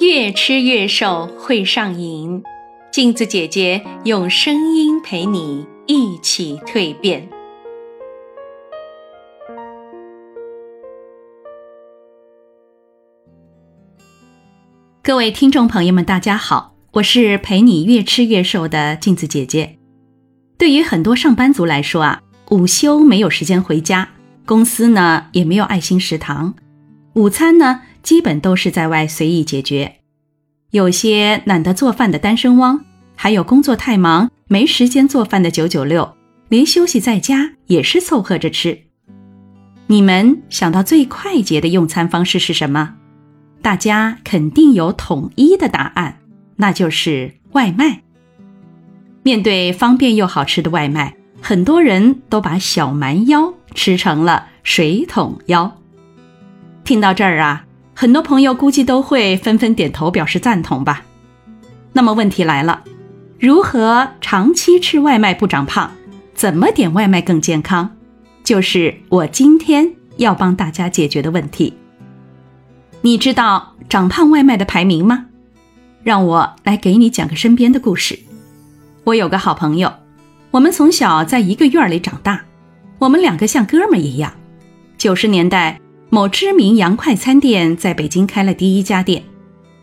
[0.00, 2.42] 越吃越瘦会上瘾，
[2.90, 7.28] 镜子姐姐用声音陪你一起蜕变。
[15.02, 19.76] 各位听众朋友们，大家好，我是陪你越吃越瘦的镜子姐姐。
[20.56, 24.08] 对于很多上班族来说啊，午休没有时间回家，
[24.46, 26.54] 公司呢也没有爱心食堂，
[27.12, 27.82] 午餐呢。
[28.10, 30.00] 基本都是在外随意解决，
[30.72, 36.16] 有些懒得做饭的单身汪，还有工作太忙没时间做饭的九九六，
[36.48, 38.76] 连休息在家也是凑合着吃。
[39.86, 42.96] 你们想到最快捷的用餐方式是什么？
[43.62, 46.18] 大家肯定有统一的答案，
[46.56, 48.02] 那就是外卖。
[49.22, 55.78] 面对方便又好吃的外卖，很多人都把小蛮腰吃成了水桶腰。
[56.82, 57.66] 听到这儿啊。
[58.00, 61.04] 很多朋友估计都会纷纷点头表示赞同吧。
[61.92, 62.82] 那么问题来了，
[63.38, 65.90] 如何长期吃外卖不长胖？
[66.32, 67.90] 怎么点外卖更健康？
[68.42, 71.74] 就是我今天要帮大家解决的问题。
[73.02, 75.26] 你知道长胖外卖的排名吗？
[76.02, 78.18] 让我来给你讲个身边的故事。
[79.04, 79.92] 我有个好朋友，
[80.52, 82.46] 我们从小在一个院里长大，
[82.98, 84.32] 我们两个像哥们一样。
[84.96, 85.79] 九十年代。
[86.12, 89.22] 某知名洋快餐店在北京开了第一家店，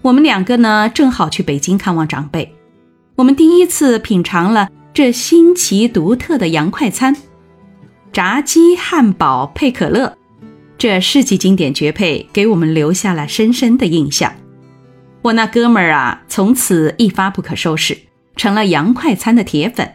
[0.00, 2.50] 我们两个呢正好去北京看望长辈，
[3.14, 7.14] 我们第一次品尝了这新奇独特的洋快餐，
[8.10, 10.16] 炸鸡汉堡配可乐，
[10.78, 14.32] 这世纪经典绝配给我们留下了深深的印象。
[15.20, 17.98] 我那哥们儿啊，从此一发不可收拾，
[18.34, 19.90] 成了洋快餐的铁粉，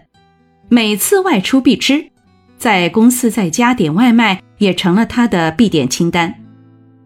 [0.69, 2.11] 每次外出必吃。
[2.59, 6.35] 在公司在家点外卖也成了他的必点清单。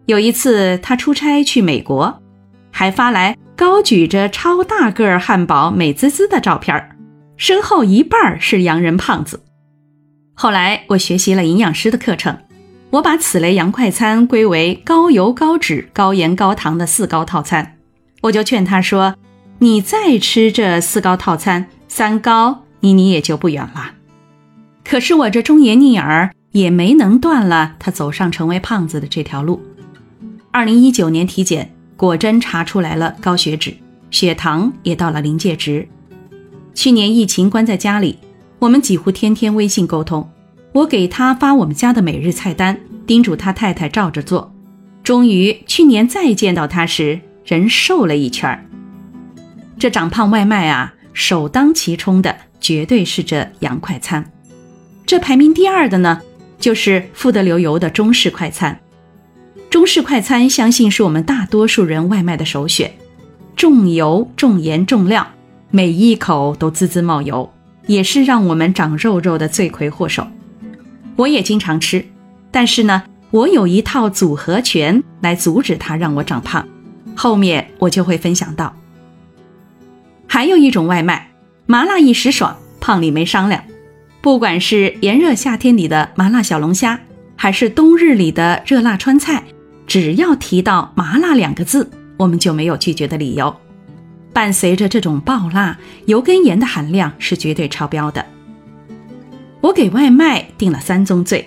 [0.06, 2.20] 有一次他出差去美国，
[2.72, 6.90] 还发来高举着超大个儿汉堡美滋滋的照片
[7.36, 9.42] 身后一半是洋人胖子。
[10.34, 12.36] 后来我学习了营养师的课程，
[12.90, 17.76] 我把此类洋快餐归为高油高脂高盐高糖的四高套餐。
[18.22, 19.14] 我就劝他说
[19.60, 23.92] ：“你再吃这四高套餐，三高离你也就不远了。”
[24.84, 29.60] 可是我这忠言逆耳也没能断了他走上成为胖子的这条路。
[30.52, 33.74] 二零一九年体检果真查出来了高血脂，
[34.10, 35.88] 血糖也到了临界值。
[36.74, 38.18] 去年疫情关在家里，
[38.58, 40.30] 我们几乎天天微信沟通，
[40.72, 44.54] 我给他发我们家的每日菜单，叮嘱他太太照着做。
[45.02, 48.64] 终于去年再见到他时，人瘦了一圈儿。
[49.78, 54.30] 这长胖外卖啊，首当其冲的绝对是这洋快餐。
[55.06, 56.20] 这排名第二的呢，
[56.58, 58.80] 就是富得流油的中式快餐。
[59.68, 62.92] 中式快餐相信是我们大多数人外卖的首选，
[63.56, 65.26] 重油、重盐、重料，
[65.70, 67.52] 每一口都滋滋冒油，
[67.86, 70.26] 也是让我们长肉肉的罪魁祸首。
[71.16, 72.06] 我也经常吃，
[72.50, 76.66] 但是呢，我有一套组合拳来阻止它让我长胖，
[77.14, 78.74] 后面我就会分享到。
[80.26, 81.30] 还有一种外卖，
[81.66, 83.62] 麻辣一时爽，胖里没商量。
[84.24, 86.98] 不管是炎热夏天里的麻辣小龙虾，
[87.36, 89.44] 还是冬日里的热辣川菜，
[89.86, 93.54] 只要提到麻辣两个字，我们就没有拒绝的理由。
[94.32, 98.24] 伴随着这种爆辣，油跟盐的含量是绝对超标的。
[99.60, 101.46] 我给外卖定了三宗罪：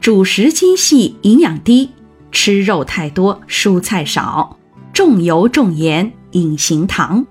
[0.00, 1.90] 主食精细，营养低；
[2.32, 4.56] 吃肉太多，蔬菜少；
[4.92, 7.24] 重油重盐，隐形糖。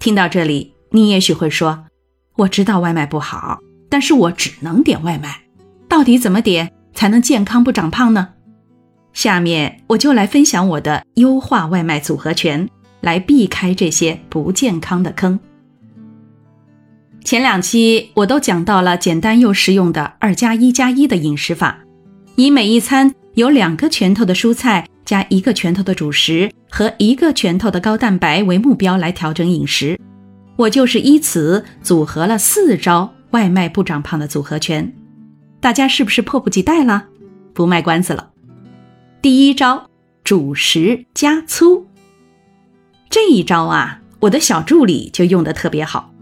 [0.00, 1.84] 听到这里，你也许会说
[2.38, 5.40] ：“我知道外卖不好。”但是我只能点外卖，
[5.88, 8.28] 到底怎么点才能健康不长胖呢？
[9.12, 12.68] 下面我就来分享我的优化外卖组合拳，
[13.00, 15.40] 来避开这些不健康的坑。
[17.24, 21.78] 前两期我都讲到了简单又实用的二加一加一的饮食法，
[22.36, 29.98] 以每一餐有两个拳头的蔬菜加一个拳头的主食和一个拳头的高蛋白为目标来调整饮食。
[30.56, 33.12] 我就是依此组合了四招。
[33.30, 34.94] 外卖不长胖的组合拳，
[35.60, 37.06] 大家是不是迫不及待了？
[37.52, 38.30] 不卖关子了。
[39.20, 39.88] 第一招，
[40.24, 41.86] 主食加粗。
[43.10, 46.12] 这一招啊，我的小助理就用的特别好。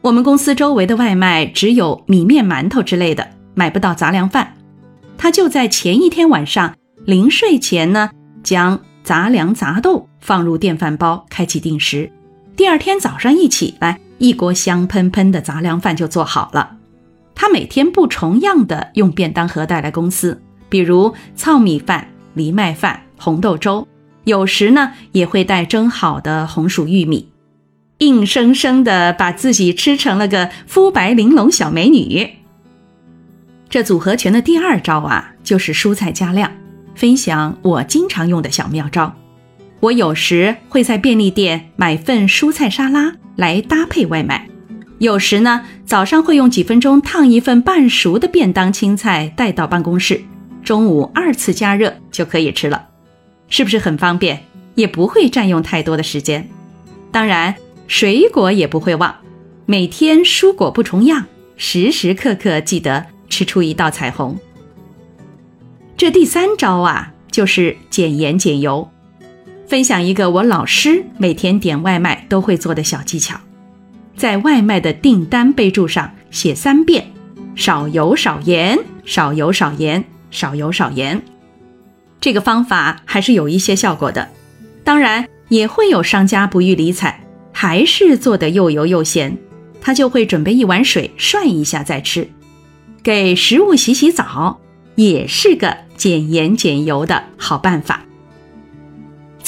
[0.00, 4.54] 我们公司周围的外卖只有米面馒头之类的，买不到杂粮饭。
[5.18, 6.74] 他就在前一天晚上
[7.04, 8.10] 临睡前呢，
[8.42, 12.10] 将杂粮杂豆放入电饭煲，开启定时。
[12.56, 14.00] 第二天早上一起来。
[14.20, 16.76] 一锅香喷喷的杂粮饭就做好了。
[17.34, 23.88] 他每天不重样的用便当盒带来公司，比如糙米饭、藜麦饭、红豆粥，
[24.24, 27.28] 有时呢也会带蒸好的红薯玉米，
[27.98, 32.30] 硬生生的把自己吃成了个肤白玲珑小美女。
[33.70, 36.52] 这组合拳的第二招啊，就是蔬菜加量。
[36.94, 39.14] 分享我经常用的小妙招。
[39.80, 44.46] 我有时会在便利店买份蔬菜沙拉来搭配外卖，
[44.98, 50.20] 有时呢早上会用几分钟烫一份半熟的便当青菜带到办公室，
[50.62, 52.88] 中午二次加热就可以吃了，
[53.48, 54.40] 是不是很方便？
[54.74, 56.48] 也不会占用太多的时间。
[57.10, 57.54] 当然，
[57.86, 59.14] 水果也不会忘，
[59.66, 61.24] 每天蔬果不重样，
[61.56, 64.38] 时时刻刻记得吃出一道彩虹。
[65.96, 68.88] 这第三招啊，就是减盐减油。
[69.70, 73.38] 分享一个我老师每天点外卖都会做的小技巧，
[74.16, 77.12] 在外卖的订单备注上写三遍
[77.54, 81.22] “少油少盐，少油少盐，少油少盐”。
[82.20, 84.28] 这个方法还是有一些效果的。
[84.82, 87.20] 当然，也会有商家不予理睬，
[87.52, 89.38] 还是做的又油又咸，
[89.80, 92.28] 他就会准备一碗水涮一下再吃，
[93.04, 94.58] 给食物洗洗澡，
[94.96, 95.76] 也是个。
[95.96, 98.02] 减盐减油的好办法。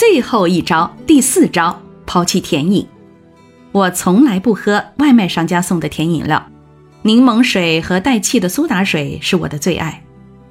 [0.05, 2.85] 最后一招，第四招，抛弃甜饮。
[3.71, 6.45] 我从来不喝外卖商家送的甜饮料，
[7.03, 10.03] 柠檬水和带气的苏打水是我的最爱，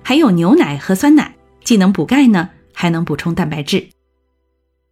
[0.04, 3.90] 还有牛奶和酸奶，既能补钙呢，还能补充蛋白质。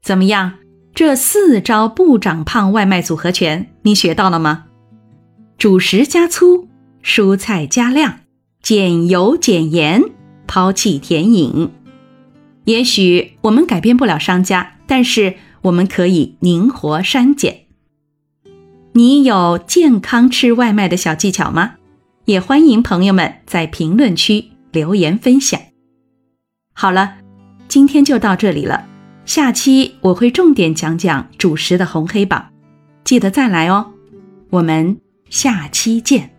[0.03, 0.55] 怎么样？
[0.93, 4.65] 这四招不长胖外卖组合拳，你学到了吗？
[5.57, 6.67] 主食加粗，
[7.01, 8.19] 蔬菜加量，
[8.61, 10.03] 减油减盐。
[10.45, 11.71] 抛弃甜饮，
[12.69, 17.61] 也许我们改变不了商家，但是我们可以灵活删减。
[18.91, 21.77] 你有健康吃外卖的小技巧吗？
[22.25, 25.59] 也欢迎朋友们在评论区留言分享。
[26.71, 27.15] 好了，
[27.67, 28.85] 今天就到这里了，
[29.25, 32.49] 下期我会重点讲讲主食的红黑榜，
[33.03, 33.93] 记得再来哦。
[34.51, 34.95] 我们
[35.31, 36.38] 下期见。